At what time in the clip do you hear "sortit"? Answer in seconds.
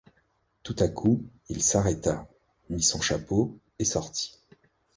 3.85-4.39